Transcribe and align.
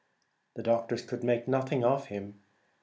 The 0.55 0.63
doctors 0.63 1.05
could 1.05 1.23
make 1.23 1.47
nothing 1.47 1.83
of 1.83 2.07
him. 2.07 2.39